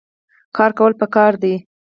[0.55, 1.55] کار کول پکار دي